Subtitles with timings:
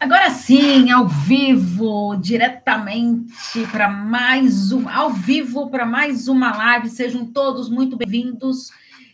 [0.00, 6.90] Agora sim, ao vivo, diretamente para mais um, ao vivo para mais uma live.
[6.90, 8.70] Sejam todos muito bem-vindos.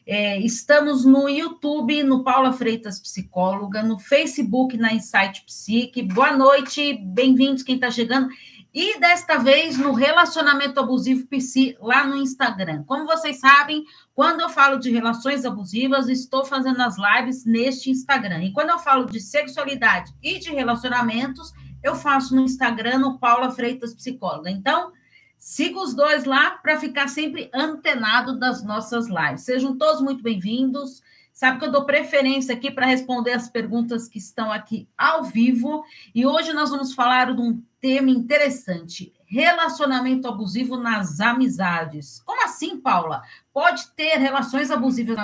[0.07, 6.03] É, estamos no YouTube, no Paula Freitas Psicóloga, no Facebook, na Insight Psique.
[6.03, 8.29] Boa noite, bem-vindos quem está chegando.
[8.73, 12.85] E desta vez no Relacionamento Abusivo PC, lá no Instagram.
[12.85, 18.45] Como vocês sabem, quando eu falo de relações abusivas, estou fazendo as lives neste Instagram.
[18.45, 23.51] E quando eu falo de sexualidade e de relacionamentos, eu faço no Instagram, no Paula
[23.51, 24.49] Freitas Psicóloga.
[24.49, 24.93] Então,
[25.37, 29.43] siga os dois lá para ficar sempre antenado das nossas lives.
[29.43, 31.03] Sejam todos muito bem-vindos.
[31.33, 35.83] Sabe que eu dou preferência aqui para responder as perguntas que estão aqui ao vivo.
[36.15, 42.21] E hoje nós vamos falar de um tema interessante: relacionamento abusivo nas amizades.
[42.25, 43.23] Como assim, Paula?
[43.53, 45.17] Pode ter relações abusivas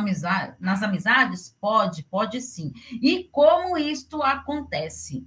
[0.59, 1.56] nas amizades?
[1.61, 2.73] Pode, pode sim.
[3.02, 5.27] E como isto acontece?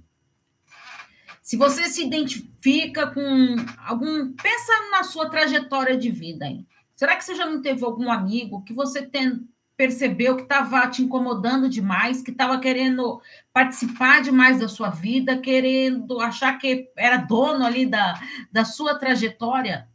[1.42, 4.32] Se você se identifica com algum.
[4.32, 6.66] Pensa na sua trajetória de vida, hein?
[6.94, 9.48] Será que você já não teve algum amigo que você tem,
[9.80, 13.18] percebeu que estava te incomodando demais, que estava querendo
[13.50, 18.20] participar demais da sua vida, querendo achar que era dono ali da,
[18.52, 19.88] da sua trajetória?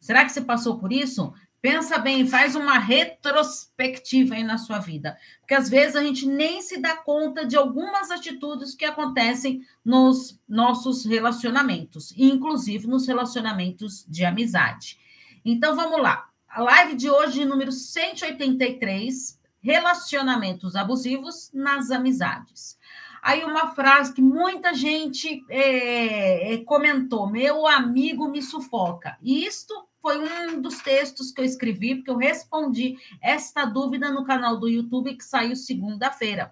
[0.00, 1.34] Será que você passou por isso?
[1.60, 5.18] Pensa bem, faz uma retrospectiva aí na sua vida.
[5.40, 10.40] Porque às vezes a gente nem se dá conta de algumas atitudes que acontecem nos
[10.48, 14.98] nossos relacionamentos, inclusive nos relacionamentos de amizade.
[15.44, 22.78] Então vamos lá a live de hoje, número 183, relacionamentos abusivos nas amizades.
[23.20, 29.18] Aí uma frase que muita gente é, é, comentou: meu amigo me sufoca.
[29.20, 34.24] E isto foi um dos textos que eu escrevi, porque eu respondi esta dúvida no
[34.24, 36.48] canal do YouTube que saiu segunda-feira.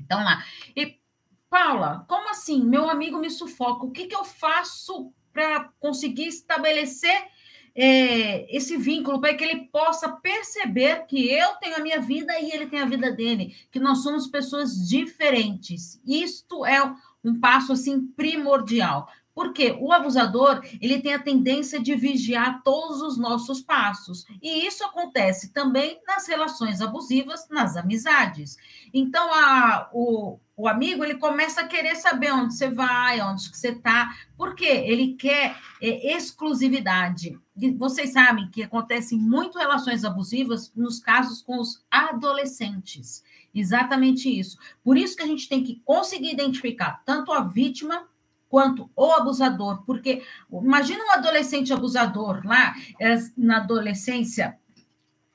[0.00, 0.44] Então lá.
[0.76, 1.00] E,
[1.48, 2.62] Paula, como assim?
[2.62, 3.84] Meu amigo me sufoca.
[3.86, 7.26] O que, que eu faço para conseguir estabelecer
[7.74, 12.50] é, esse vínculo para que ele possa perceber que eu tenho a minha vida e
[12.50, 16.00] ele tem a vida dele, que nós somos pessoas diferentes.
[16.06, 16.82] Isto é
[17.24, 19.08] um passo assim primordial.
[19.32, 24.26] Porque o abusador, ele tem a tendência de vigiar todos os nossos passos.
[24.42, 28.56] E isso acontece também nas relações abusivas, nas amizades.
[28.92, 33.56] Então, a, o, o amigo, ele começa a querer saber onde você vai, onde que
[33.56, 37.38] você está, porque ele quer é, exclusividade.
[37.76, 43.22] Vocês sabem que acontecem muito relações abusivas nos casos com os adolescentes.
[43.54, 44.58] Exatamente isso.
[44.82, 48.08] Por isso que a gente tem que conseguir identificar tanto a vítima
[48.48, 54.58] quanto o abusador, porque imagina um adolescente abusador lá é, na adolescência,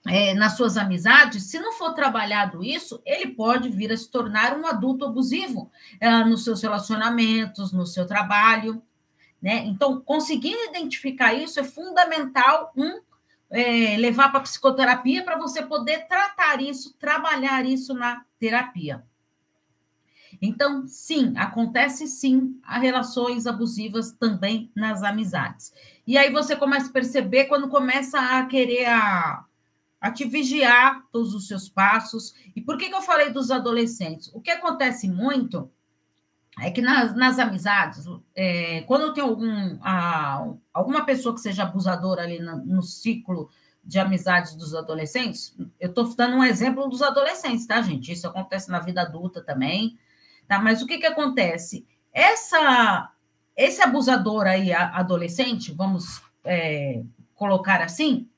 [0.06, 4.58] é, nas suas amizades, se não for trabalhado isso, ele pode vir a se tornar
[4.58, 8.84] um adulto abusivo é, nos seus relacionamentos, no seu trabalho,
[9.46, 9.64] né?
[9.68, 13.00] Então, conseguindo identificar isso é fundamental um
[13.52, 19.06] é, levar para psicoterapia para você poder tratar isso, trabalhar isso na terapia.
[20.42, 25.72] Então, sim, acontece sim a relações abusivas também nas amizades.
[26.08, 29.46] E aí você começa a perceber quando começa a querer a,
[30.02, 32.34] a te vigiar todos os seus passos.
[32.56, 34.28] E por que, que eu falei dos adolescentes?
[34.34, 35.70] O que acontece muito
[36.62, 42.24] é que nas, nas amizades, é, quando tenho algum, a, alguma pessoa que seja abusadora
[42.24, 43.50] ali no, no ciclo
[43.84, 48.12] de amizades dos adolescentes, eu estou dando um exemplo dos adolescentes, tá, gente?
[48.12, 49.98] Isso acontece na vida adulta também.
[50.48, 50.60] Tá?
[50.60, 51.86] Mas o que, que acontece?
[52.14, 53.12] Essa,
[53.56, 57.04] esse abusador aí, adolescente, vamos é,
[57.36, 58.30] colocar assim,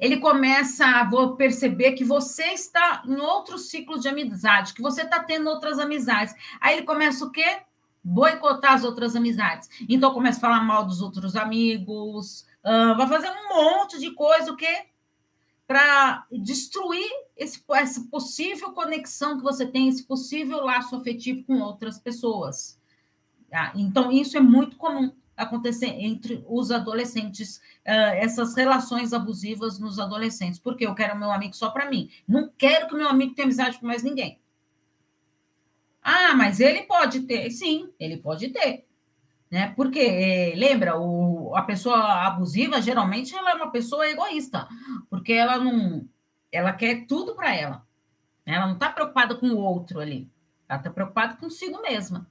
[0.00, 5.22] ele começa a perceber que você está em outro ciclo de amizade, que você está
[5.22, 6.34] tendo outras amizades.
[6.60, 7.62] Aí ele começa o quê?
[8.02, 9.68] Boicotar as outras amizades.
[9.88, 14.52] Então começa a falar mal dos outros amigos, uh, vai fazer um monte de coisa,
[14.52, 14.86] o quê?
[15.68, 21.98] para destruir esse, essa possível conexão que você tem, esse possível laço afetivo com outras
[21.98, 22.80] pessoas.
[23.50, 23.72] Tá?
[23.76, 27.56] Então, isso é muito comum acontecer entre os adolescentes,
[27.86, 32.10] uh, essas relações abusivas nos adolescentes, porque eu quero meu amigo só para mim.
[32.26, 34.40] Não quero que meu amigo tenha amizade com mais ninguém.
[36.02, 37.50] Ah, mas ele pode ter.
[37.50, 38.88] Sim, ele pode ter
[39.50, 39.72] né?
[39.74, 44.68] Porque é, lembra, o, a pessoa abusiva geralmente ela é uma pessoa egoísta,
[45.08, 46.06] porque ela não,
[46.52, 47.86] ela quer tudo para ela.
[48.44, 48.54] Né?
[48.54, 50.30] Ela não está preocupada com o outro ali,
[50.68, 52.28] ela está preocupada consigo mesma.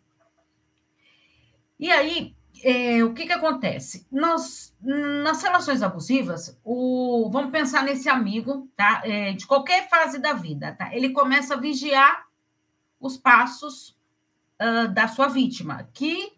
[1.80, 4.07] E aí, é, o que, que acontece?
[4.12, 9.01] Nós, nas relações abusivas, o, vamos pensar nesse amigo, tá?
[9.04, 10.95] É, de qualquer fase da vida, tá?
[10.95, 12.27] Ele começa a vigiar
[13.00, 13.98] os passos
[14.62, 16.33] uh, da sua vítima, que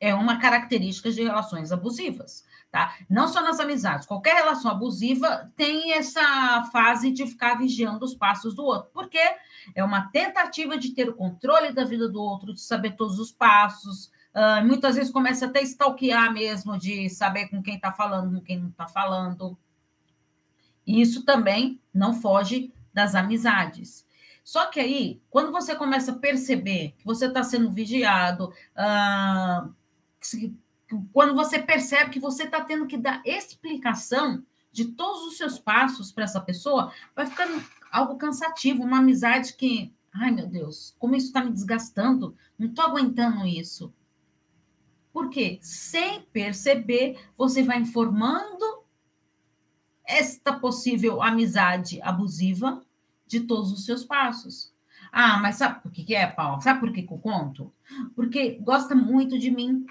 [0.00, 2.44] é uma característica de relações abusivas.
[2.70, 2.94] Tá?
[3.08, 8.54] Não só nas amizades, qualquer relação abusiva tem essa fase de ficar vigiando os passos
[8.54, 9.18] do outro, porque
[9.74, 13.32] é uma tentativa de ter o controle da vida do outro, de saber todos os
[13.32, 14.12] passos.
[14.34, 18.44] Uh, muitas vezes começa até a stalkear mesmo, de saber com quem está falando, com
[18.44, 19.58] quem não está falando.
[20.86, 24.06] Isso também não foge das amizades.
[24.44, 29.74] Só que aí, quando você começa a perceber que você está sendo vigiado, uh,
[31.12, 36.12] quando você percebe que você está tendo que dar explicação de todos os seus passos
[36.12, 41.26] para essa pessoa, vai ficando algo cansativo, uma amizade que, ai meu Deus, como isso
[41.26, 43.92] está me desgastando, não estou aguentando isso.
[45.12, 45.58] Por quê?
[45.60, 48.84] Sem perceber, você vai informando
[50.04, 52.82] esta possível amizade abusiva
[53.26, 54.72] de todos os seus passos.
[55.12, 56.60] Ah, mas sabe por que é, Paulo?
[56.60, 57.72] Sabe por que eu conto?
[58.14, 59.86] Porque gosta muito de mim,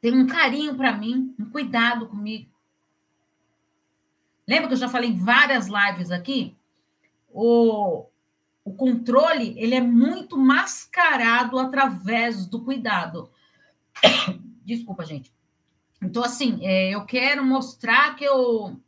[0.00, 2.48] tem um carinho para mim, um cuidado comigo.
[4.46, 6.56] Lembra que eu já falei em várias lives aqui?
[7.30, 8.06] O,
[8.64, 13.30] o controle ele é muito mascarado através do cuidado.
[14.64, 15.32] Desculpa, gente.
[16.02, 18.80] Então, assim, é, eu quero mostrar que eu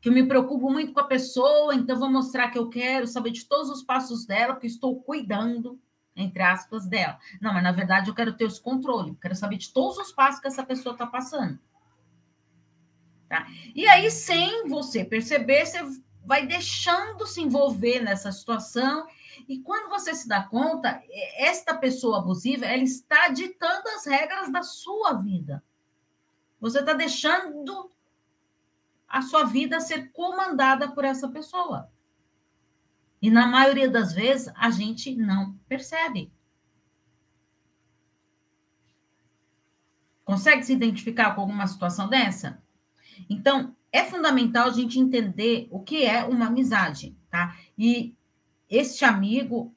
[0.00, 3.30] que eu me preocupo muito com a pessoa, então vou mostrar que eu quero saber
[3.30, 5.78] de todos os passos dela, que estou cuidando
[6.14, 7.18] entre aspas, dela.
[7.40, 10.40] Não, mas na verdade eu quero ter esse controle, quero saber de todos os passos
[10.40, 11.58] que essa pessoa está passando.
[13.28, 13.46] Tá?
[13.74, 15.80] E aí, sem você perceber, você
[16.24, 19.06] vai deixando se envolver nessa situação.
[19.48, 21.02] E quando você se dá conta,
[21.36, 25.62] esta pessoa abusiva, ela está ditando as regras da sua vida.
[26.60, 27.90] Você está deixando
[29.08, 31.90] a sua vida ser comandada por essa pessoa.
[33.20, 36.32] E na maioria das vezes a gente não percebe.
[40.24, 42.62] Consegue se identificar com alguma situação dessa?
[43.28, 47.56] Então, é fundamental a gente entender o que é uma amizade, tá?
[47.76, 48.16] E
[48.72, 49.74] este amigo,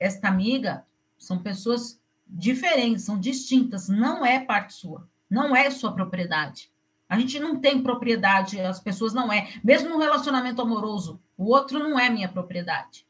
[0.00, 0.86] esta amiga,
[1.18, 6.72] são pessoas diferentes, são distintas, não é parte sua, não é sua propriedade.
[7.06, 9.52] A gente não tem propriedade, as pessoas não é.
[9.62, 13.06] Mesmo no relacionamento amoroso, o outro não é minha propriedade.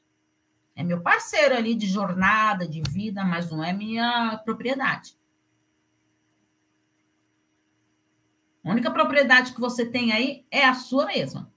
[0.75, 5.17] É meu parceiro ali de jornada, de vida, mas não é minha propriedade.
[8.65, 11.53] A única propriedade que você tem aí é a sua mesma.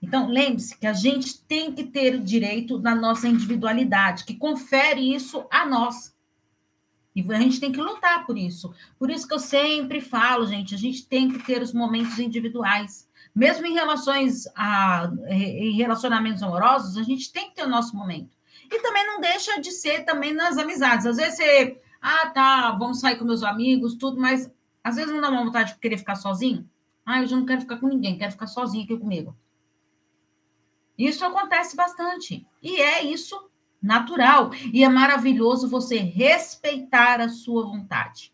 [0.00, 5.14] Então, lembre-se que a gente tem que ter o direito da nossa individualidade, que confere
[5.14, 6.16] isso a nós.
[7.14, 8.72] E a gente tem que lutar por isso.
[8.96, 13.08] Por isso que eu sempre falo, gente, a gente tem que ter os momentos individuais.
[13.34, 18.30] Mesmo em relações a, em relacionamentos amorosos, a gente tem que ter o nosso momento.
[18.70, 21.06] E também não deixa de ser também nas amizades.
[21.06, 24.48] Às vezes você, ah, tá, vamos sair com meus amigos, tudo, mas
[24.84, 26.68] às vezes não dá uma vontade de querer ficar sozinho.
[27.04, 29.36] Ah, eu já não quero ficar com ninguém, quero ficar sozinho aqui comigo.
[30.98, 32.44] Isso acontece bastante.
[32.60, 33.48] E é isso
[33.80, 34.50] natural.
[34.72, 38.32] E é maravilhoso você respeitar a sua vontade.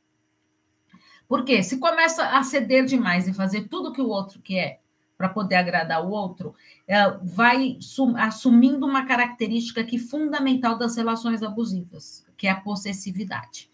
[1.28, 4.80] Porque se começa a ceder demais e fazer tudo que o outro quer
[5.16, 6.54] para poder agradar o outro,
[6.88, 7.78] é, vai
[8.16, 13.70] assumindo uma característica que é fundamental das relações abusivas, que é a possessividade.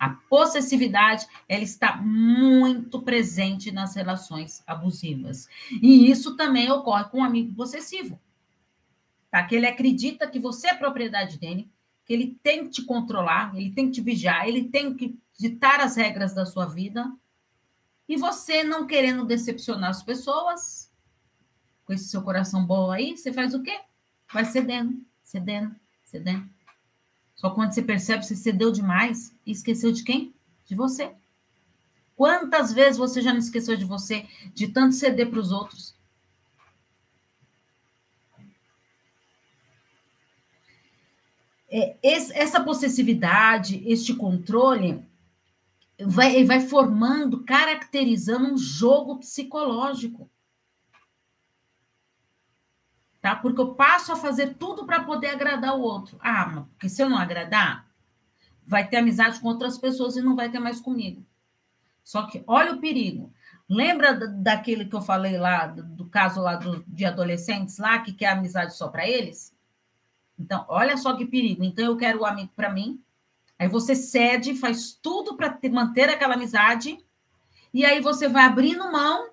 [0.00, 5.46] A possessividade, ela está muito presente nas relações abusivas.
[5.70, 8.18] E isso também ocorre com um amigo possessivo
[9.30, 9.44] tá?
[9.46, 11.70] Que ele acredita que você é propriedade dele,
[12.04, 15.80] que ele tem que te controlar, ele tem que te vigiar, ele tem que ditar
[15.80, 17.10] as regras da sua vida.
[18.08, 20.90] E você não querendo decepcionar as pessoas,
[21.84, 23.80] com esse seu coração bom aí, você faz o quê?
[24.32, 26.48] Vai cedendo, cedendo, cedendo.
[27.40, 30.34] Só quando você percebe, você cedeu demais e esqueceu de quem?
[30.66, 31.10] De você.
[32.14, 35.94] Quantas vezes você já não esqueceu de você, de tanto ceder para os outros?
[41.70, 45.02] é, esse, essa possessividade, este controle,
[46.00, 50.28] vai, vai formando, caracterizando um jogo psicológico.
[53.30, 53.36] Tá?
[53.36, 56.18] Porque eu passo a fazer tudo para poder agradar o outro.
[56.20, 57.86] Ah, porque se eu não agradar,
[58.66, 61.24] vai ter amizade com outras pessoas e não vai ter mais comigo.
[62.02, 63.32] Só que olha o perigo.
[63.68, 68.30] Lembra daquele que eu falei lá, do, caso lá do, de adolescentes lá, que quer
[68.30, 69.54] amizade só para eles?
[70.36, 71.62] Então, olha só que perigo.
[71.62, 73.00] Então, eu quero o amigo para mim.
[73.56, 76.98] Aí você cede, faz tudo para manter aquela amizade.
[77.72, 79.30] E aí você vai abrindo mão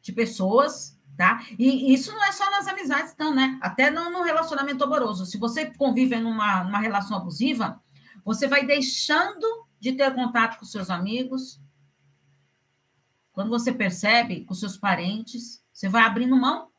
[0.00, 1.44] de pessoas tá?
[1.58, 3.58] E isso não é só nas amizades, então, né?
[3.62, 5.26] Até no, relacionamento amoroso.
[5.26, 7.80] Se você convive numa, numa relação abusiva,
[8.24, 9.46] você vai deixando
[9.78, 11.60] de ter contato com seus amigos.
[13.32, 16.70] Quando você percebe com seus parentes, você vai abrindo mão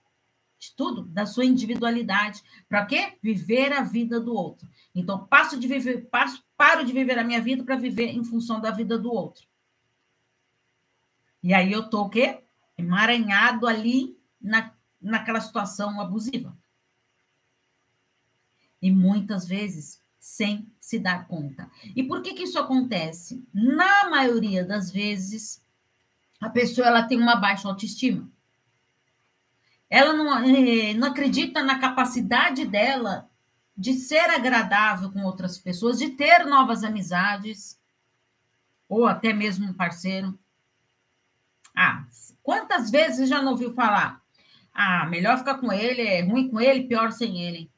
[0.57, 2.41] de tudo, da sua individualidade.
[2.67, 3.17] Para quê?
[3.21, 4.67] Viver a vida do outro.
[4.93, 8.59] Então, passo de viver, passo, paro de viver a minha vida para viver em função
[8.59, 9.45] da vida do outro.
[11.43, 12.43] E aí eu tô o quê?
[12.77, 14.71] Emaranhado ali na,
[15.01, 16.55] naquela situação abusiva.
[18.81, 21.69] E muitas vezes sem se dar conta.
[21.95, 23.43] E por que, que isso acontece?
[23.53, 25.63] Na maioria das vezes,
[26.39, 28.29] a pessoa ela tem uma baixa autoestima.
[29.89, 33.29] Ela não, eh, não acredita na capacidade dela
[33.77, 37.79] de ser agradável com outras pessoas, de ter novas amizades,
[38.87, 40.37] ou até mesmo um parceiro.
[41.75, 42.05] Ah,
[42.41, 44.24] quantas vezes já não ouviu falar?
[44.75, 47.71] Ah, melhor ficar com ele, é ruim com ele, pior sem ele.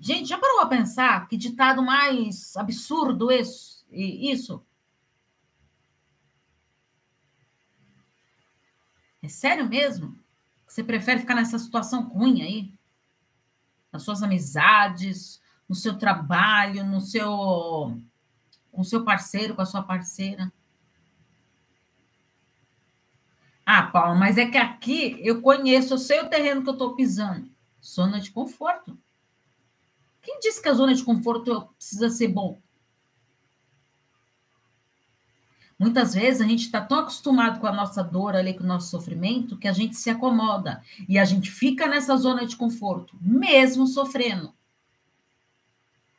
[0.00, 3.86] Gente, já parou a pensar que ditado mais absurdo isso?
[3.92, 4.60] isso?
[9.22, 10.18] É sério mesmo?
[10.66, 12.74] Você prefere ficar nessa situação ruim aí?
[13.92, 17.96] Nas suas amizades, no seu trabalho, no seu
[18.72, 20.52] com o seu parceiro, com a sua parceira?
[23.72, 26.96] Ah, Paulo, mas é que aqui eu conheço, eu sei o terreno que eu estou
[26.96, 27.48] pisando.
[27.80, 28.98] Zona de conforto.
[30.20, 32.60] Quem disse que a zona de conforto precisa ser bom?
[35.78, 38.90] Muitas vezes a gente está tão acostumado com a nossa dor ali, com o nosso
[38.90, 43.86] sofrimento, que a gente se acomoda e a gente fica nessa zona de conforto, mesmo
[43.86, 44.52] sofrendo.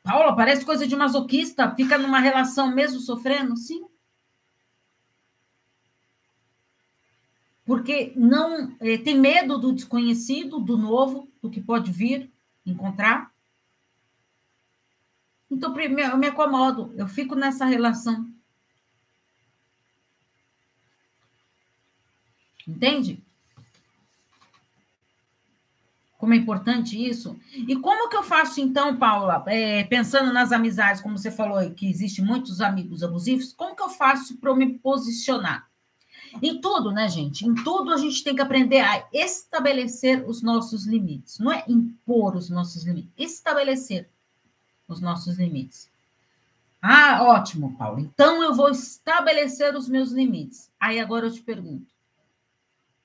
[0.01, 3.57] Paula, parece coisa de masoquista, fica numa relação mesmo sofrendo?
[3.57, 3.90] Sim.
[7.65, 12.31] Porque não é, tem medo do desconhecido, do novo, do que pode vir
[12.65, 13.31] encontrar.
[15.49, 18.31] Então, eu me acomodo, eu fico nessa relação.
[22.67, 23.21] Entende?
[26.17, 27.35] Como é importante isso.
[27.51, 31.89] E como que eu faço, então, Paula, é, pensando nas amizades, como você falou, que
[31.89, 35.70] existem muitos amigos abusivos, como que eu faço para me posicionar?
[36.41, 37.45] Em tudo, né, gente?
[37.45, 41.39] Em tudo a gente tem que aprender a estabelecer os nossos limites.
[41.39, 44.09] Não é impor os nossos limites, estabelecer
[44.87, 45.89] os nossos limites.
[46.81, 47.99] Ah, ótimo, Paulo.
[47.99, 50.71] Então eu vou estabelecer os meus limites.
[50.79, 51.91] Aí agora eu te pergunto: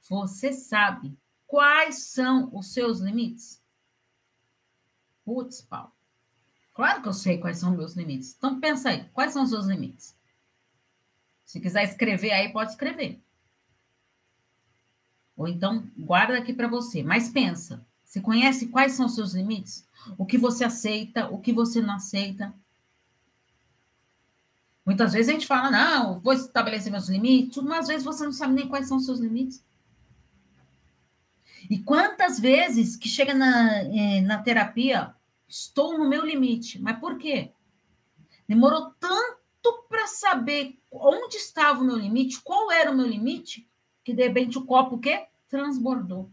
[0.09, 1.16] você sabe
[1.47, 3.61] quais são os seus limites?
[5.25, 5.92] Putz, Paulo.
[6.73, 8.35] Claro que eu sei quais são os meus limites.
[8.37, 10.14] Então pensa aí, quais são os seus limites?
[11.46, 13.22] Se quiser escrever aí, pode escrever.
[15.36, 17.04] Ou então, guarda aqui para você.
[17.04, 19.86] Mas pensa, você conhece quais são os seus limites?
[20.18, 22.52] O que você aceita, o que você não aceita?
[24.84, 28.32] Muitas vezes a gente fala, não, vou estabelecer meus limites, mas às vezes você não
[28.32, 29.64] sabe nem quais são os seus limites.
[31.70, 35.14] E quantas vezes que chega na, eh, na terapia,
[35.48, 36.80] estou no meu limite.
[36.80, 37.52] Mas por quê?
[38.48, 39.36] Demorou tanto
[39.88, 43.68] para saber onde estava o meu limite, qual era o meu limite,
[44.04, 45.26] que de repente o copo o quê?
[45.49, 46.30] Transbordou.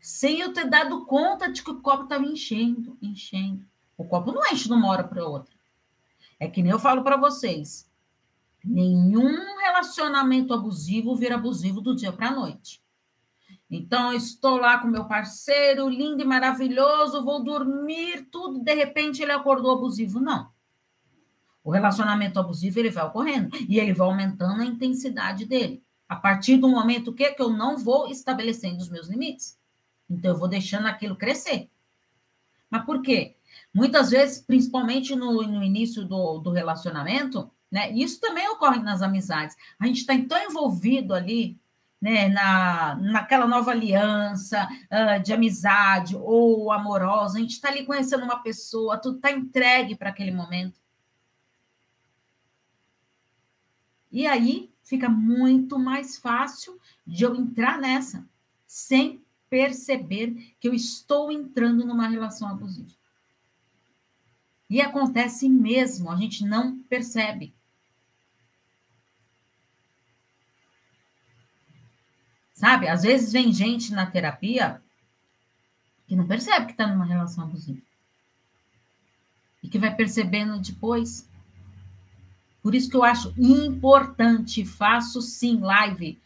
[0.00, 3.64] Sem eu ter dado conta de que o copo estava enchendo, enchendo.
[3.96, 5.54] O copo não enche de uma hora para outra.
[6.38, 7.90] É que nem eu falo para vocês.
[8.64, 12.82] Nenhum relacionamento abusivo vira abusivo do dia para a noite.
[13.70, 19.22] Então, eu estou lá com meu parceiro, lindo e maravilhoso, vou dormir, tudo, de repente
[19.22, 20.20] ele acordou abusivo.
[20.20, 20.53] Não.
[21.64, 25.82] O relacionamento abusivo ele vai ocorrendo e ele vai aumentando a intensidade dele.
[26.06, 29.58] A partir do momento que, que eu não vou estabelecendo os meus limites.
[30.08, 31.70] Então, eu vou deixando aquilo crescer.
[32.68, 33.36] Mas por quê?
[33.72, 37.90] Muitas vezes, principalmente no, no início do, do relacionamento, né?
[37.90, 39.56] Isso também ocorre nas amizades.
[39.80, 41.58] A gente está tão envolvido ali,
[42.00, 42.28] né?
[42.28, 48.42] Na, naquela nova aliança uh, de amizade ou amorosa, a gente está ali conhecendo uma
[48.42, 50.83] pessoa, tudo está entregue para aquele momento.
[54.14, 58.24] E aí fica muito mais fácil de eu entrar nessa,
[58.64, 62.92] sem perceber que eu estou entrando numa relação abusiva.
[64.70, 67.52] E acontece mesmo, a gente não percebe.
[72.52, 72.86] Sabe?
[72.86, 74.80] Às vezes vem gente na terapia
[76.06, 77.82] que não percebe que está numa relação abusiva.
[79.60, 81.28] E que vai percebendo depois.
[82.64, 86.18] Por isso que eu acho importante, faço sim live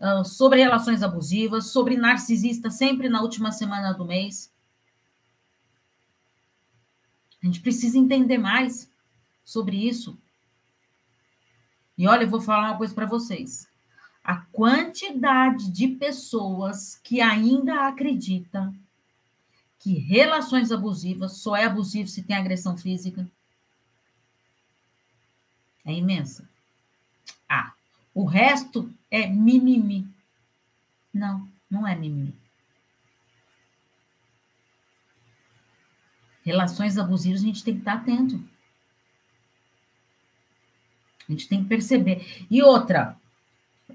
[0.00, 4.52] uh, sobre relações abusivas, sobre narcisista sempre na última semana do mês.
[7.40, 8.90] A gente precisa entender mais
[9.44, 10.18] sobre isso.
[11.96, 13.68] E olha, eu vou falar uma coisa para vocês.
[14.24, 18.74] A quantidade de pessoas que ainda acreditam
[19.78, 23.30] que relações abusivas só é abusivo se tem agressão física
[25.84, 26.48] é imensa.
[27.48, 27.72] Ah,
[28.14, 30.06] o resto é mimimi.
[31.12, 32.34] Não, não é mimimi.
[36.44, 38.42] Relações abusivas a gente tem que estar atento.
[41.28, 42.46] A gente tem que perceber.
[42.50, 43.16] E outra,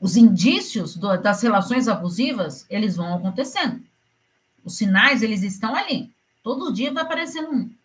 [0.02, 3.84] os indícios do, das relações abusivas, eles vão acontecendo.
[4.64, 6.12] Os sinais, eles estão ali.
[6.44, 7.79] Todo dia vai aparecendo um.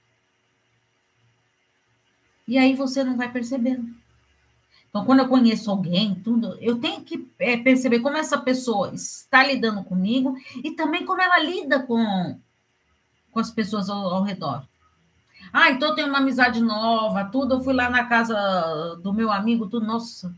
[2.47, 3.95] E aí você não vai percebendo.
[4.89, 9.43] Então, quando eu conheço alguém, tudo, eu tenho que é, perceber como essa pessoa está
[9.45, 12.39] lidando comigo e também como ela lida com,
[13.33, 14.65] com as pessoas ao, ao redor.
[15.53, 17.55] Ah, então eu tenho uma amizade nova, tudo.
[17.55, 19.85] Eu fui lá na casa do meu amigo, tudo.
[19.85, 20.35] Nossa,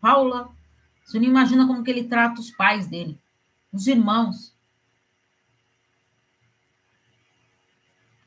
[0.00, 0.48] Paula,
[1.04, 3.18] você não imagina como que ele trata os pais dele,
[3.72, 4.54] os irmãos.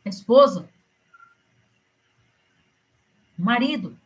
[0.05, 0.69] A esposa,
[3.37, 3.97] o marido.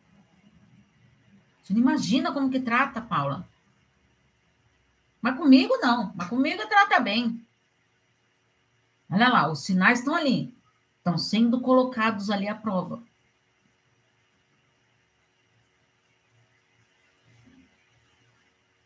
[1.62, 3.46] Você não imagina como que trata, Paula.
[5.20, 7.44] Mas comigo não, mas comigo trata bem.
[9.10, 10.54] Olha lá, os sinais estão ali,
[10.98, 13.02] estão sendo colocados ali à prova.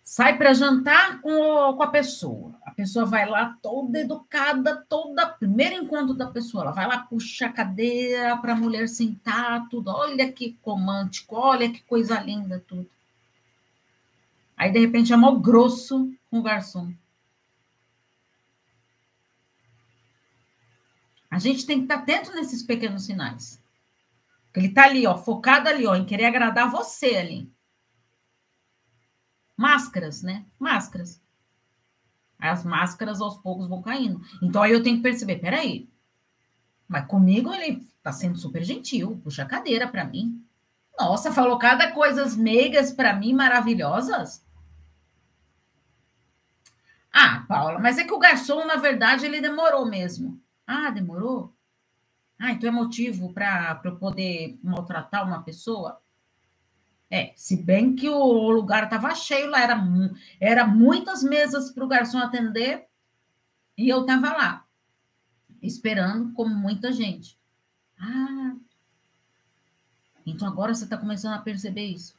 [0.02, 2.54] Sai para jantar com, o, com a pessoa.
[2.73, 5.26] A pessoa vai lá toda educada, toda.
[5.26, 9.91] Primeiro encontro da pessoa, ela vai lá, puxa a cadeira para a mulher sentar, tudo.
[9.91, 12.88] Olha que romântico, olha que coisa linda, tudo.
[14.57, 16.95] Aí, de repente, é mal grosso com o garçom.
[21.31, 23.62] A gente tem que estar atento nesses pequenos sinais.
[24.55, 27.52] Ele está ali, ó, focado ali, ó, em querer agradar você ali.
[29.58, 30.47] Máscaras, né?
[30.58, 31.21] Máscaras.
[32.50, 34.21] As máscaras aos poucos vão caindo.
[34.43, 35.89] Então aí eu tenho que perceber, peraí,
[36.89, 40.45] mas comigo ele tá sendo super gentil, puxa a cadeira para mim.
[40.99, 44.45] Nossa, falou cada coisas meigas para mim maravilhosas.
[47.13, 50.41] Ah, Paula, mas é que o garçom, na verdade, ele demorou mesmo.
[50.67, 51.55] Ah, demorou?
[52.39, 56.00] Ah, então é motivo para eu poder maltratar uma pessoa?
[57.12, 59.78] É, se bem que o lugar estava cheio lá, era,
[60.40, 62.86] era muitas mesas para o garçom atender
[63.76, 64.66] e eu estava lá,
[65.60, 67.38] esperando como muita gente.
[67.98, 68.56] Ah,
[70.25, 72.14] então agora você está começando a perceber isso.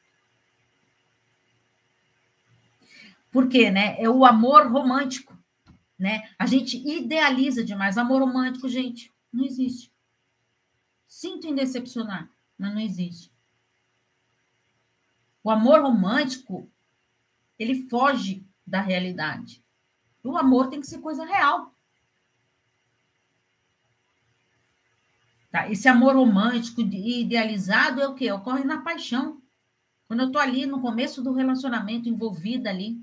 [3.32, 4.00] Por quê, né?
[4.00, 5.36] É o amor romântico,
[5.98, 6.30] né?
[6.38, 7.98] A gente idealiza demais.
[7.98, 9.92] Amor romântico, gente, não existe.
[11.08, 13.33] Sinto em decepcionar, mas não existe.
[15.44, 16.72] O amor romântico,
[17.60, 19.64] ele foge da realidade.
[20.24, 21.76] O amor tem que ser coisa real.
[25.52, 25.70] Tá?
[25.70, 28.32] Esse amor romântico idealizado é o quê?
[28.32, 29.42] Ocorre na paixão.
[30.08, 33.00] Quando eu estou ali no começo do relacionamento, envolvida ali.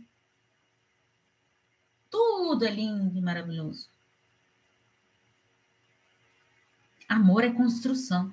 [2.09, 3.89] Tudo é lindo e maravilhoso.
[7.09, 8.33] Amor é construção.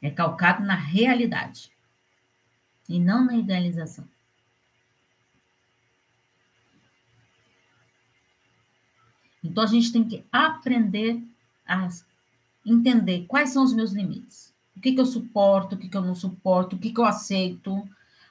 [0.00, 1.72] É calcado na realidade
[2.88, 4.08] e não na idealização.
[9.42, 11.22] Então a gente tem que aprender
[11.66, 11.88] a
[12.64, 14.52] entender quais são os meus limites.
[14.76, 17.04] O que, que eu suporto, o que, que eu não suporto, o que, que eu
[17.04, 17.82] aceito.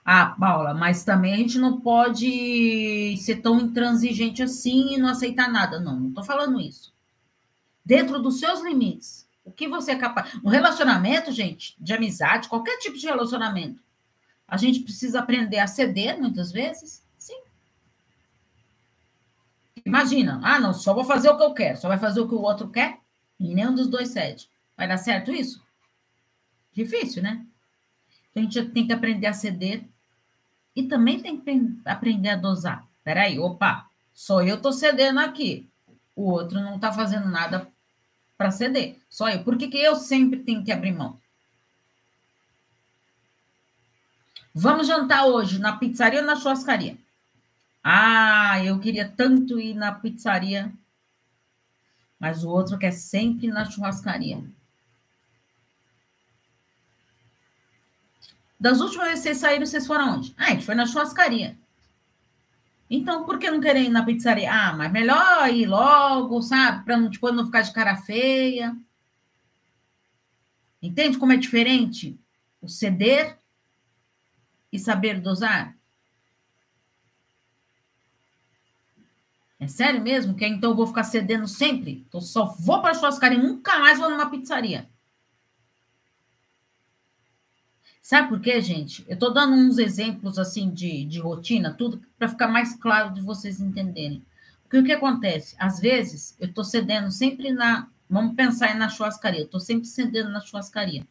[0.05, 5.51] Ah, Paula, mas também a gente não pode ser tão intransigente assim e não aceitar
[5.51, 5.79] nada.
[5.79, 6.93] Não, não estou falando isso.
[7.83, 10.35] Dentro dos seus limites, o que você é capaz.
[10.43, 13.81] Um relacionamento, gente, de amizade, qualquer tipo de relacionamento,
[14.45, 17.01] a gente precisa aprender a ceder muitas vezes.
[17.17, 17.41] Sim.
[19.85, 22.35] Imagina, ah, não, só vou fazer o que eu quero, só vai fazer o que
[22.35, 22.99] o outro quer,
[23.39, 24.49] e nenhum dos dois cede.
[24.75, 25.63] Vai dar certo isso?
[26.73, 27.45] Difícil, né?
[28.29, 29.87] Então, a gente tem que aprender a ceder
[30.75, 32.85] e também tem que aprender a dosar.
[33.01, 35.69] Peraí, opa, só eu tô cedendo aqui.
[36.13, 37.71] O outro não tá fazendo nada
[38.37, 38.99] para ceder.
[39.09, 39.43] Só eu.
[39.43, 41.19] Por que, que eu sempre tenho que abrir mão?
[44.53, 46.97] Vamos jantar hoje na pizzaria ou na churrascaria?
[47.83, 50.71] Ah, eu queria tanto ir na pizzaria,
[52.19, 54.43] mas o outro quer sempre na churrascaria.
[58.59, 60.33] Das últimas vezes que vocês saíram, vocês foram onde?
[60.37, 61.57] Ah, a gente foi na churrascaria.
[62.89, 64.51] Então, por que não querer ir na pizzaria?
[64.51, 66.85] Ah, mas melhor ir logo, sabe?
[66.85, 68.75] Para depois tipo, não ficar de cara feia.
[70.81, 72.17] Entende como é diferente
[72.61, 73.37] o ceder
[74.71, 75.75] e saber dosar?
[79.59, 80.35] É sério mesmo?
[80.35, 82.05] Que então eu vou ficar cedendo sempre?
[82.07, 84.87] Então só vou para churrascaria e nunca mais vou numa pizzaria.
[88.07, 89.03] Sabe por quê, gente?
[89.05, 93.19] Eu estou dando uns exemplos assim de, de rotina, tudo, para ficar mais claro de
[93.19, 94.23] vocês entenderem.
[94.63, 95.57] Porque o que acontece?
[95.59, 97.89] Às vezes, eu estou cedendo sempre na.
[98.09, 99.41] Vamos pensar na churrascaria.
[99.41, 101.05] Estou sempre cedendo na churrascaria.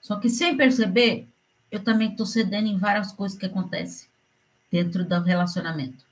[0.00, 1.26] Só que sem perceber,
[1.72, 4.06] eu também estou cedendo em várias coisas que acontecem
[4.70, 6.04] dentro do relacionamento.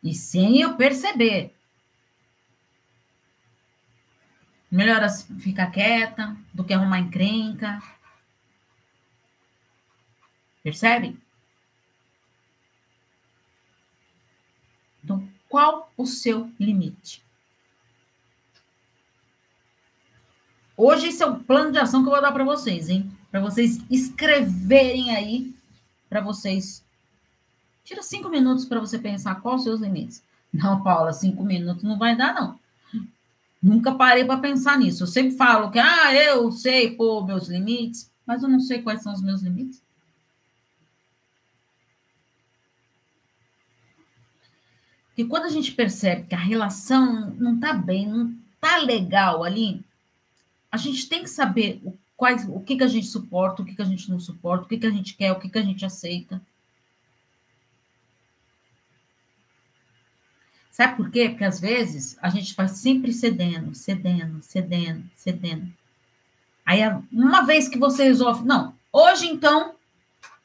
[0.00, 1.52] E sem eu perceber.
[4.72, 5.06] Melhor
[5.38, 7.82] ficar quieta do que arrumar encrenca.
[10.62, 11.20] Percebe?
[15.04, 17.22] Então, qual o seu limite?
[20.76, 23.10] Hoje esse é o plano de ação que eu vou dar para vocês, hein?
[23.30, 25.54] Para vocês escreverem aí,
[26.08, 26.82] para vocês
[27.84, 30.22] Tira cinco minutos para você pensar quais os seus limites.
[30.52, 32.58] Não, Paula, cinco minutos não vai dar, não.
[33.62, 35.04] Nunca parei para pensar nisso.
[35.04, 39.02] Eu sempre falo que, ah, eu sei pôr meus limites, mas eu não sei quais
[39.02, 39.82] são os meus limites.
[45.06, 49.84] Porque quando a gente percebe que a relação não está bem, não está legal ali,
[50.70, 53.76] a gente tem que saber o, quais, o que, que a gente suporta, o que,
[53.76, 55.62] que a gente não suporta, o que, que a gente quer, o que, que a
[55.62, 56.42] gente aceita.
[60.72, 61.28] Sabe por quê?
[61.28, 65.70] Porque às vezes a gente vai sempre cedendo, cedendo, cedendo, cedendo.
[66.64, 66.80] Aí,
[67.12, 69.74] uma vez que você resolve, não, hoje então,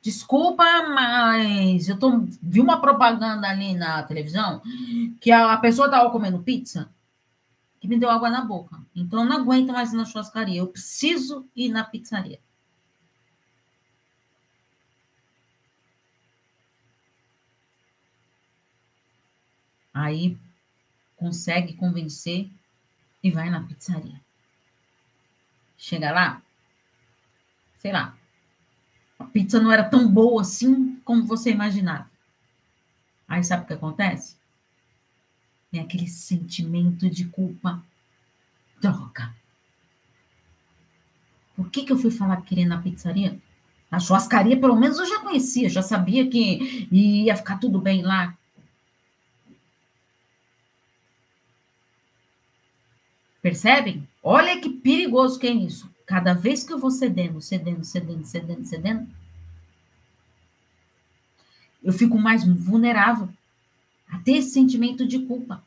[0.02, 4.62] desculpa, mas eu tô, vi uma propaganda ali na televisão
[5.22, 6.90] que a, a pessoa estava comendo pizza
[7.80, 8.78] que me deu água na boca.
[8.94, 12.40] Então, eu não aguento mais ir na churrascaria, eu preciso ir na pizzaria.
[19.98, 20.38] Aí
[21.16, 22.48] consegue convencer
[23.24, 24.22] e vai na pizzaria.
[25.76, 26.40] Chega lá,
[27.78, 28.16] sei lá,
[29.18, 32.08] a pizza não era tão boa assim como você imaginava.
[33.28, 34.38] Aí sabe o que acontece?
[35.74, 37.84] É aquele sentimento de culpa.
[38.80, 39.36] Droga.
[41.56, 43.42] Por que, que eu fui falar que queria na pizzaria?
[43.90, 48.37] A churrascaria, pelo menos, eu já conhecia, já sabia que ia ficar tudo bem lá.
[53.48, 54.06] Percebem?
[54.22, 55.90] Olha que perigoso que é isso.
[56.06, 59.08] Cada vez que eu vou cedendo, cedendo, cedendo, cedendo, cedendo,
[61.82, 63.30] eu fico mais vulnerável
[64.10, 65.64] a ter esse sentimento de culpa.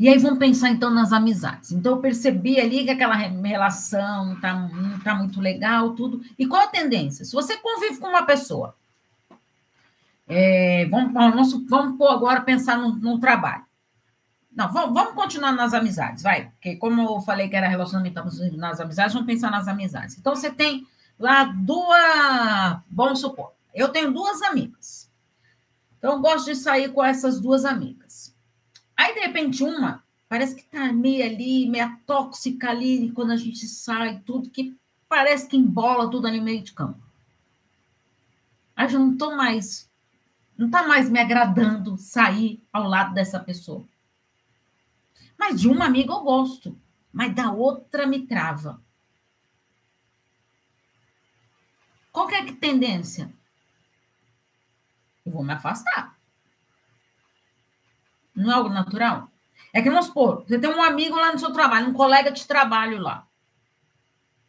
[0.00, 1.72] E aí vamos pensar então nas amizades.
[1.72, 6.22] Então eu percebi ali que aquela relação tá, não tá muito legal, tudo.
[6.38, 7.26] E qual a tendência?
[7.26, 8.74] Se você convive com uma pessoa
[10.32, 11.12] é, vamos,
[11.68, 13.64] vamos, pôr agora pensar no, no trabalho.
[14.54, 16.50] Não, vamos, vamos, continuar nas amizades, vai.
[16.50, 18.22] Porque como eu falei que era relacionamento
[18.56, 20.18] nas amizades, vamos pensar nas amizades.
[20.18, 20.86] Então, você tem
[21.18, 22.78] lá duas.
[22.90, 25.10] Vamos supor, eu tenho duas amigas.
[25.98, 28.34] Então, eu gosto de sair com essas duas amigas.
[28.96, 33.68] Aí, de repente, uma parece que tá meio ali, meia tóxica ali, quando a gente
[33.68, 34.74] sai, tudo, que
[35.06, 36.98] parece que embola tudo ali no meio de campo.
[38.74, 39.91] Aí já não estou mais
[40.62, 43.84] não está mais me agradando sair ao lado dessa pessoa.
[45.36, 46.80] Mas de uma amiga eu gosto,
[47.12, 48.80] mas da outra me trava.
[52.12, 53.32] Qual que é a tendência?
[55.26, 56.16] Eu vou me afastar.
[58.32, 59.32] Não é algo natural?
[59.72, 62.46] É que, vamos supor, você tem um amigo lá no seu trabalho, um colega de
[62.46, 63.26] trabalho lá.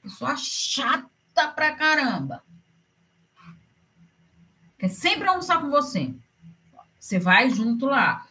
[0.04, 2.44] Pessoa chata pra caramba
[4.84, 6.14] quer sempre almoçar com você.
[7.00, 8.28] Você vai junto lá,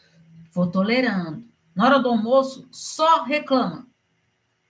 [0.52, 1.42] vou tolerando.
[1.74, 3.86] Na hora do almoço, só reclama.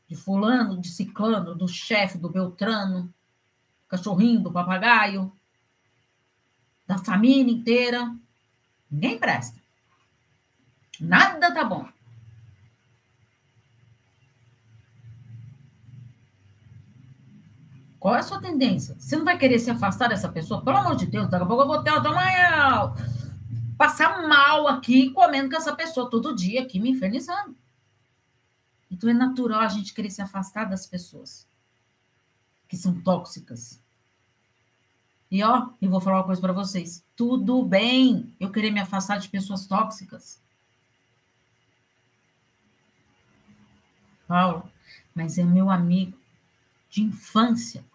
[0.07, 3.13] De fulano, de ciclano, do chefe, do beltrano,
[3.89, 5.33] cachorrinho, do papagaio,
[6.87, 8.15] da família inteira.
[8.89, 9.61] Ninguém presta.
[11.01, 11.89] Nada tá bom.
[18.03, 18.97] Qual é a sua tendência?
[18.99, 20.61] Você não vai querer se afastar dessa pessoa?
[20.61, 22.97] Pelo amor de Deus, daqui a pouco eu vou ter uma,
[23.79, 27.55] passar mal aqui comendo com essa pessoa todo dia aqui, me infernizando.
[28.91, 31.47] Então é natural a gente querer se afastar das pessoas
[32.67, 33.81] que são tóxicas.
[35.31, 37.05] E ó, eu vou falar uma coisa para vocês.
[37.15, 40.43] Tudo bem eu querer me afastar de pessoas tóxicas.
[44.27, 44.69] Paulo,
[45.15, 46.19] mas é meu amigo
[46.91, 47.92] de infância.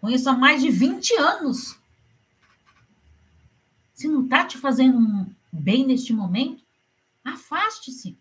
[0.00, 1.78] Conheço há mais de 20 anos.
[3.92, 6.64] Se não está te fazendo bem neste momento,
[7.24, 8.18] afaste-se.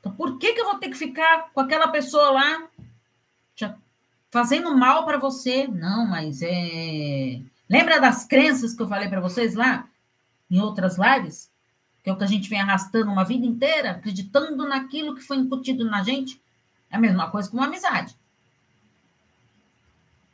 [0.00, 2.68] Então, por que, que eu vou ter que ficar com aquela pessoa lá
[4.30, 5.66] fazendo mal para você?
[5.66, 7.40] Não, mas é.
[7.68, 9.88] Lembra das crenças que eu falei para vocês lá
[10.50, 11.50] em outras lives?
[12.02, 15.38] Que é o que a gente vem arrastando uma vida inteira, acreditando naquilo que foi
[15.38, 16.40] incutido na gente.
[16.90, 18.16] É a mesma coisa com uma amizade.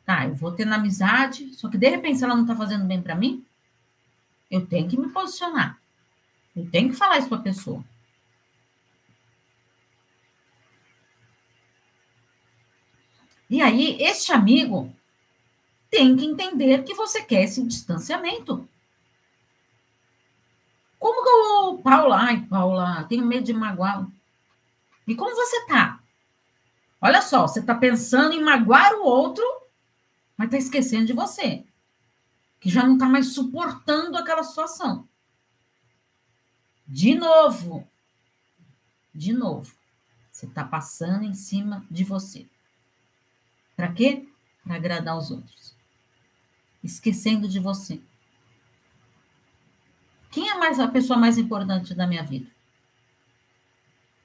[0.04, 3.14] Tá, eu vou na amizade, só que de repente ela não está fazendo bem para
[3.14, 3.44] mim,
[4.50, 5.80] eu tenho que me posicionar.
[6.54, 7.84] Eu tenho que falar isso para a pessoa.
[13.48, 14.94] E aí, este amigo
[15.90, 18.66] tem que entender que você quer esse distanciamento.
[20.98, 24.06] Como que o Paula, ai, Paula, tenho medo de magoar.
[25.06, 26.01] E como você tá?
[27.04, 29.44] Olha só, você tá pensando em magoar o outro,
[30.36, 31.66] mas tá esquecendo de você.
[32.60, 35.08] Que já não tá mais suportando aquela situação.
[36.86, 37.88] De novo.
[39.12, 39.74] De novo.
[40.30, 42.46] Você tá passando em cima de você.
[43.74, 44.28] Para quê?
[44.62, 45.74] Para agradar os outros.
[46.84, 48.00] Esquecendo de você.
[50.30, 52.48] Quem é mais a pessoa mais importante da minha vida?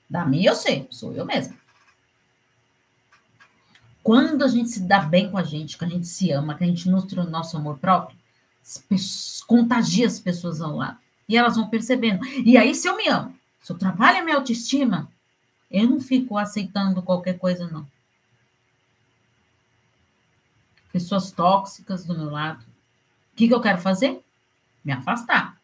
[0.08, 1.58] Da minha eu sei, sou eu mesma.
[4.08, 6.63] Quando a gente se dá bem com a gente, que a gente se ama, que
[6.63, 8.17] a gente nutre o nosso amor próprio,
[9.46, 10.98] contagia as pessoas ao lado.
[11.28, 12.26] E elas vão percebendo.
[12.26, 15.12] E aí, se eu me amo, se eu trabalho a minha autoestima,
[15.70, 17.86] eu não fico aceitando qualquer coisa, não
[20.93, 22.62] pessoas tóxicas do meu lado.
[23.34, 24.24] O que, que eu quero fazer?
[24.86, 25.60] Me afastar.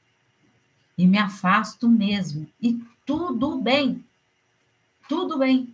[0.98, 2.46] E me afasto mesmo.
[2.62, 4.04] E tudo bem.
[5.08, 5.74] Tudo bem.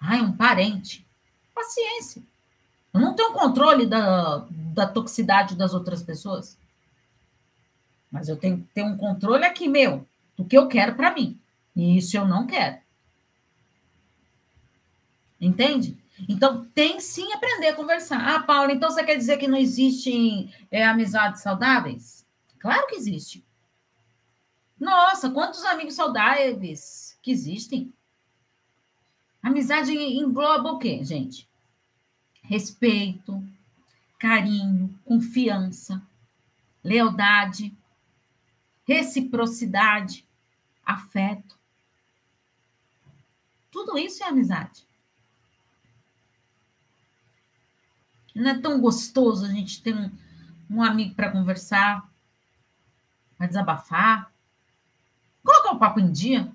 [0.00, 1.06] Ai, um parente.
[1.60, 2.22] Paciência.
[2.92, 6.58] Eu não tenho controle da, da toxicidade das outras pessoas.
[8.10, 11.38] Mas eu tenho que ter um controle aqui, meu, do que eu quero para mim.
[11.76, 12.78] E isso eu não quero.
[15.38, 15.98] Entende?
[16.28, 18.26] Então, tem sim aprender a conversar.
[18.26, 22.26] Ah, Paula, então você quer dizer que não existem é, amizades saudáveis?
[22.58, 23.44] Claro que existe.
[24.78, 27.92] Nossa, quantos amigos saudáveis que existem?
[29.42, 31.49] Amizade engloba o quê, gente?
[32.50, 33.40] Respeito,
[34.18, 36.02] carinho, confiança,
[36.82, 37.72] lealdade,
[38.84, 40.26] reciprocidade,
[40.84, 41.56] afeto.
[43.70, 44.84] Tudo isso é amizade.
[48.34, 50.10] Não é tão gostoso a gente ter um,
[50.68, 52.04] um amigo para conversar,
[53.38, 54.32] para desabafar,
[55.44, 56.52] colocar o papo em dia.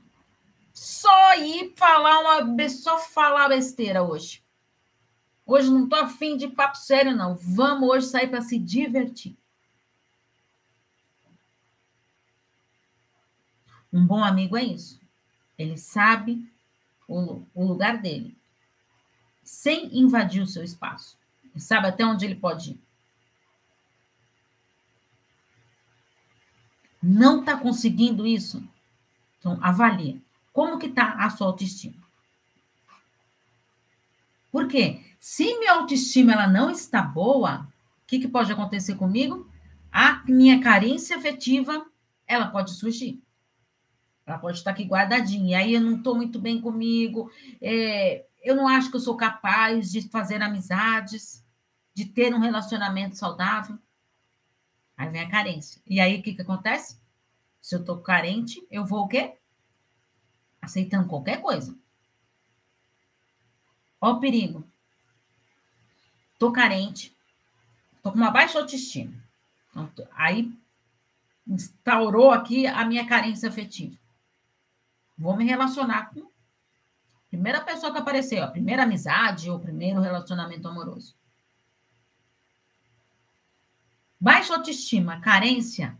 [0.73, 4.44] Só ir falar uma só falar besteira hoje.
[5.45, 7.35] Hoje não tô afim de papo sério, não.
[7.35, 9.37] Vamos hoje sair para se divertir.
[13.93, 14.99] Um bom amigo é isso.
[15.57, 16.51] Ele sabe
[17.07, 18.35] o, o lugar dele,
[19.43, 21.17] sem invadir o seu espaço
[21.59, 22.79] sabe até onde ele pode ir.
[27.01, 28.67] Não está conseguindo isso?
[29.39, 30.21] Então, avalie.
[30.51, 32.03] Como que está a sua autoestima?
[34.51, 35.03] Por quê?
[35.27, 37.61] Se minha autoestima ela não está boa,
[38.03, 39.49] o que, que pode acontecer comigo?
[39.91, 41.83] A minha carência afetiva,
[42.27, 43.23] ela pode surgir.
[44.23, 45.49] Ela pode estar aqui guardadinha.
[45.49, 47.31] E aí eu não estou muito bem comigo.
[47.59, 51.43] É, eu não acho que eu sou capaz de fazer amizades
[51.91, 53.79] de ter um relacionamento saudável.
[54.95, 55.81] Aí vem a carência.
[55.87, 56.99] E aí o que, que acontece?
[57.59, 59.39] Se eu tô carente, eu vou o quê?
[60.61, 61.75] Aceitando qualquer coisa.
[63.99, 64.63] Ó o perigo.
[66.45, 67.11] Tô carente,
[68.03, 69.11] tô com uma baixa autoestima.
[69.75, 70.55] Então, aí
[71.47, 73.97] instaurou aqui a minha carência afetiva.
[75.17, 80.67] Vou me relacionar com a primeira pessoa que apareceu, a primeira amizade ou primeiro relacionamento
[80.67, 81.15] amoroso.
[84.19, 85.97] Baixa autoestima, carência.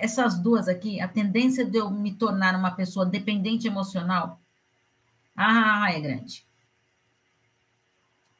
[0.00, 4.40] Essas duas aqui, a tendência de eu me tornar uma pessoa dependente emocional,
[5.36, 6.47] ah, é grande.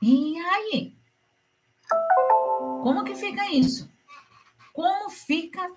[0.00, 0.96] E aí?
[2.82, 3.90] Como que fica isso?
[4.72, 5.70] Como fica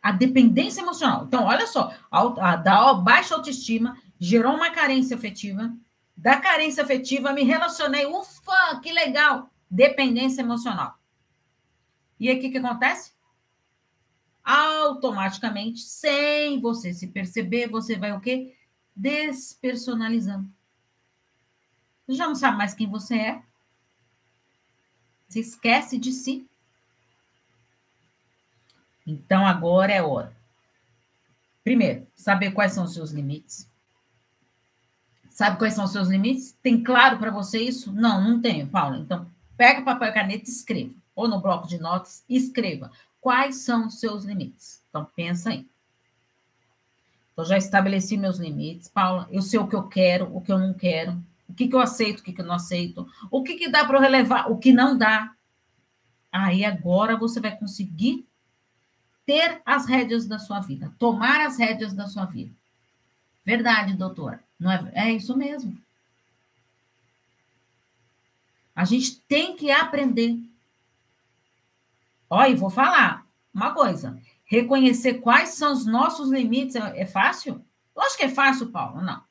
[0.00, 1.24] A dependência emocional.
[1.24, 5.72] Então, olha só, a, da baixa autoestima gerou uma carência afetiva.
[6.16, 8.06] Da carência afetiva, me relacionei.
[8.06, 9.50] Ufa, que legal!
[9.70, 10.98] Dependência emocional.
[12.18, 13.12] E aí, o que, que acontece?
[14.44, 18.54] Automaticamente, sem você se perceber, você vai o quê?
[18.94, 20.48] Despersonalizando.
[22.06, 23.42] Você já não sabe mais quem você é.
[25.28, 26.46] Você esquece de si.
[29.06, 30.36] Então, agora é hora.
[31.64, 33.68] Primeiro, saber quais são os seus limites.
[35.30, 36.56] Sabe quais são os seus limites?
[36.62, 37.90] Tem claro para você isso?
[37.92, 38.98] Não, não tenho, Paula.
[38.98, 40.92] Então, pega papel e caneta e escreva.
[41.14, 42.90] Ou no bloco de notas, escreva.
[43.20, 44.82] Quais são os seus limites?
[44.90, 45.66] Então, pensa aí.
[47.32, 48.88] Então, já estabeleci meus limites.
[48.88, 51.18] Paula, eu sei o que eu quero, o que eu não quero.
[51.52, 53.06] O que, que eu aceito, o que, que eu não aceito.
[53.30, 55.34] O que, que dá para relevar, o que não dá.
[56.32, 58.26] Aí, agora, você vai conseguir
[59.26, 62.52] ter as rédeas da sua vida, tomar as rédeas da sua vida.
[63.44, 64.42] Verdade, doutora.
[64.58, 65.78] Não é, é isso mesmo.
[68.74, 70.38] A gente tem que aprender.
[72.30, 74.18] Olha, e vou falar uma coisa.
[74.46, 77.62] Reconhecer quais são os nossos limites é, é fácil?
[77.94, 79.02] Lógico que é fácil, Paulo.
[79.02, 79.22] Não.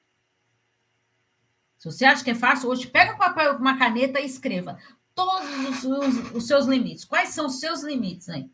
[1.82, 4.78] Se você acha que é fácil, hoje pega um papel, uma caneta e escreva
[5.16, 7.04] todos os, os, os seus limites.
[7.04, 8.48] Quais são os seus limites aí?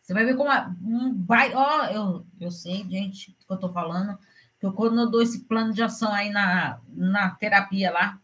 [0.00, 0.48] Você vai ver como
[0.80, 1.52] um vai.
[1.52, 4.16] Ó, eu, eu sei, gente, que eu tô falando,
[4.60, 8.20] que eu, quando eu dou esse plano de ação aí na, na terapia lá,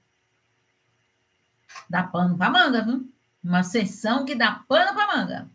[1.90, 3.12] dá pano para manga, viu?
[3.42, 5.50] Uma sessão que dá pano para manga.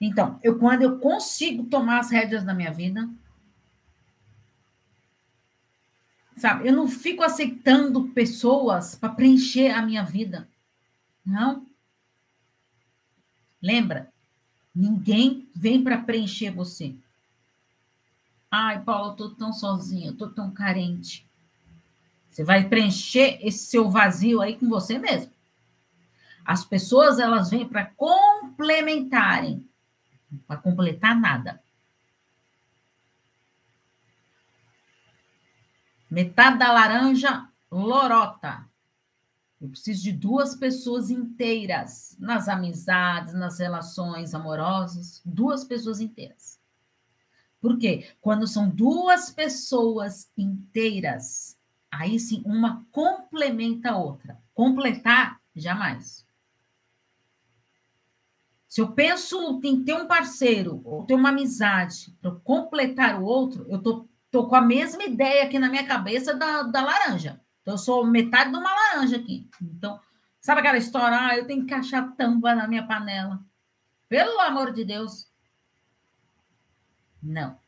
[0.00, 3.06] Então, eu quando eu consigo tomar as rédeas da minha vida,
[6.42, 10.48] sabe, eu não fico aceitando pessoas para preencher a minha vida.
[11.24, 11.64] Não.
[13.62, 14.12] Lembra?
[14.74, 16.96] Ninguém vem para preencher você.
[18.50, 21.24] Ai, Paulo, eu tô tão sozinha, eu tô tão carente.
[22.28, 25.30] Você vai preencher esse seu vazio aí com você mesmo.
[26.44, 29.64] As pessoas, elas vêm para complementarem,
[30.48, 31.61] para completar nada.
[36.12, 38.68] Metade da laranja, lorota.
[39.58, 46.60] Eu preciso de duas pessoas inteiras nas amizades, nas relações amorosas, duas pessoas inteiras.
[47.62, 48.10] Por quê?
[48.20, 51.58] Quando são duas pessoas inteiras,
[51.90, 54.38] aí sim uma complementa a outra.
[54.52, 56.26] Completar, jamais.
[58.68, 63.64] Se eu penso em ter um parceiro ou ter uma amizade para completar o outro,
[63.66, 67.40] eu tô, tô com a mesma ideia aqui na minha cabeça da, da laranja.
[67.60, 69.48] Então, eu sou metade de uma laranja aqui.
[69.60, 70.00] Então,
[70.40, 71.18] sabe aquela história?
[71.20, 73.44] Ah, eu tenho que achar tampa na minha panela.
[74.08, 75.30] Pelo amor de Deus.
[77.22, 77.60] Não.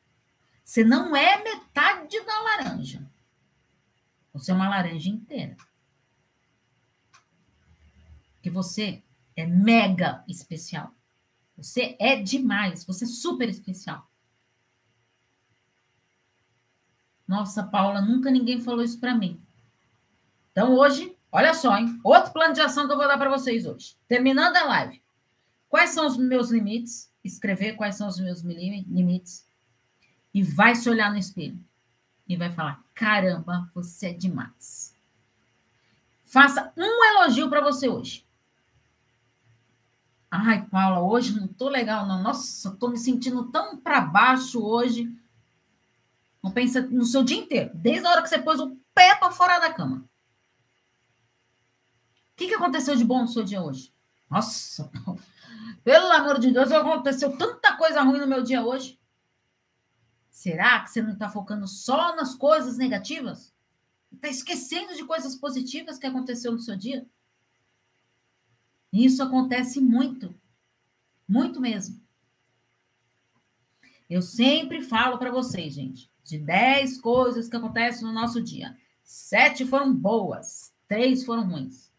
[0.64, 3.06] Você não é metade da laranja.
[4.32, 5.56] Você é uma laranja inteira.
[8.34, 9.02] Porque você
[9.36, 10.92] é mega especial.
[11.58, 12.84] Você é demais.
[12.84, 14.10] Você é super especial.
[17.26, 19.40] Nossa, Paula, nunca ninguém falou isso para mim.
[20.52, 21.98] Então, hoje, olha só, hein?
[22.04, 23.96] Outro plano de ação que eu vou dar para vocês hoje.
[24.06, 25.02] Terminando a live.
[25.68, 27.10] Quais são os meus limites?
[27.24, 29.46] Escrever quais são os meus limites.
[30.32, 31.58] E vai se olhar no espelho.
[32.28, 34.94] E vai falar: caramba, você é demais.
[36.24, 38.24] Faça um elogio para você hoje.
[40.30, 42.22] Ai, Paula, hoje não tô legal, não.
[42.22, 45.12] Nossa, tô me sentindo tão para baixo hoje.
[46.44, 49.32] Não pensa no seu dia inteiro, desde a hora que você pôs o pé para
[49.32, 50.06] fora da cama.
[52.32, 53.94] O que, que aconteceu de bom no seu dia hoje?
[54.28, 54.90] Nossa,
[55.82, 59.00] pelo amor de Deus, aconteceu tanta coisa ruim no meu dia hoje.
[60.28, 63.54] Será que você não está focando só nas coisas negativas?
[64.12, 67.06] Está esquecendo de coisas positivas que aconteceu no seu dia?
[68.92, 70.38] Isso acontece muito,
[71.26, 71.98] muito mesmo.
[74.10, 79.66] Eu sempre falo para vocês, gente, de 10 coisas que acontecem no nosso dia, sete
[79.66, 81.92] foram boas, três foram ruins.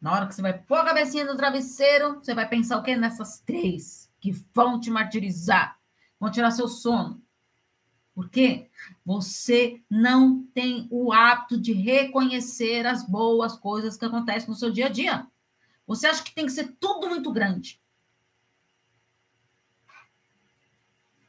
[0.00, 2.96] Na hora que você vai pôr a cabecinha no travesseiro, você vai pensar o quê?
[2.96, 5.78] Nessas três que vão te martirizar,
[6.20, 7.20] vão tirar seu sono.
[8.14, 8.68] Por quê?
[9.04, 14.86] Você não tem o hábito de reconhecer as boas coisas que acontecem no seu dia
[14.86, 15.26] a dia.
[15.86, 17.80] Você acha que tem que ser tudo muito grande.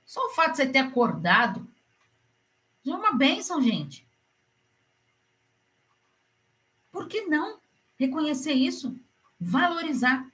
[0.06, 1.68] Só o fato de você ter acordado
[2.84, 4.08] já é uma bênção, gente.
[6.92, 7.60] Por que não?
[8.00, 8.96] reconhecer isso,
[9.40, 10.26] valorizar.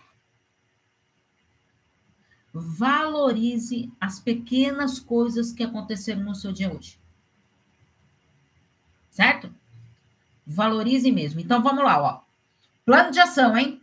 [2.54, 6.98] Valorize as pequenas coisas que aconteceram no seu dia hoje.
[9.10, 9.54] Certo?
[10.46, 11.40] Valorize mesmo.
[11.42, 12.22] Então vamos lá, ó.
[12.86, 13.82] Plano de ação, hein?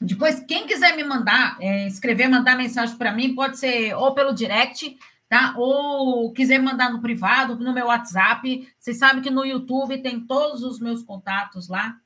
[0.00, 4.32] Depois, quem quiser me mandar, é, escrever, mandar mensagem para mim, pode ser ou pelo
[4.32, 4.96] direct,
[5.28, 5.54] tá?
[5.56, 8.72] Ou quiser mandar no privado, no meu WhatsApp.
[8.78, 12.00] Vocês sabem que no YouTube tem todos os meus contatos lá.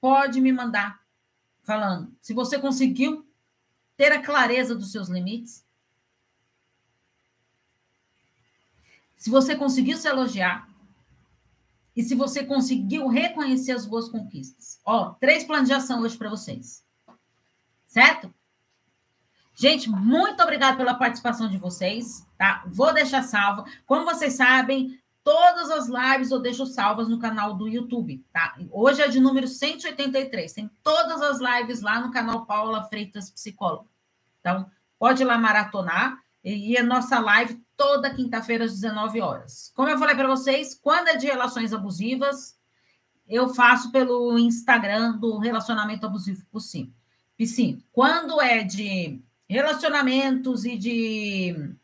[0.00, 1.00] Pode me mandar
[1.62, 2.14] falando.
[2.20, 3.26] Se você conseguiu
[3.96, 5.64] ter a clareza dos seus limites,
[9.16, 10.68] se você conseguiu se elogiar
[11.94, 14.80] e se você conseguiu reconhecer as boas conquistas.
[14.84, 16.84] Ó, três planos de ação hoje para vocês.
[17.86, 18.32] Certo?
[19.60, 22.62] Gente, muito obrigada pela participação de vocês, tá?
[22.68, 23.64] Vou deixar salva.
[23.84, 28.56] Como vocês sabem, todas as lives eu deixo salvas no canal do YouTube, tá?
[28.70, 30.52] Hoje é de número 183.
[30.52, 33.88] Tem todas as lives lá no canal Paula Freitas Psicóloga.
[34.38, 36.20] Então, pode ir lá maratonar.
[36.44, 39.72] E a nossa live toda quinta-feira às 19 horas.
[39.74, 42.56] Como eu falei para vocês, quando é de relações abusivas,
[43.26, 46.92] eu faço pelo Instagram do Relacionamento Abusivo Piscina.
[47.36, 47.82] Piscina.
[47.90, 51.74] Quando é de relacionamentos e de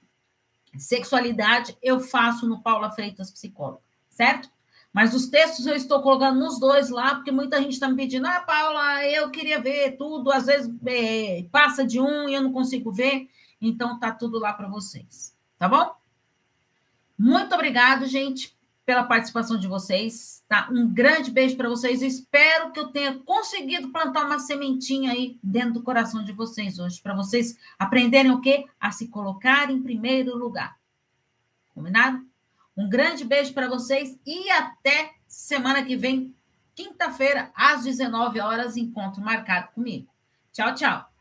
[0.77, 4.51] sexualidade, eu faço no Paula Freitas Psicóloga, certo?
[4.93, 8.27] Mas os textos eu estou colocando nos dois lá, porque muita gente está me pedindo,
[8.27, 12.53] ah, Paula, eu queria ver tudo, às vezes é, passa de um e eu não
[12.53, 13.29] consigo ver,
[13.61, 15.95] então tá tudo lá para vocês, tá bom?
[17.19, 20.68] Muito obrigado, gente, pela participação de vocês, tá?
[20.70, 25.74] Um grande beijo para vocês, espero que eu tenha conseguido plantar uma sementinha aí dentro
[25.74, 28.66] do coração de vocês hoje, para vocês aprenderem o quê?
[28.78, 30.76] A se colocar em primeiro lugar.
[31.74, 32.24] Combinado?
[32.76, 36.35] Um grande beijo para vocês e até semana que vem,
[36.74, 40.09] quinta-feira, às 19 horas, encontro marcado comigo.
[40.53, 41.14] Tchau, tchau.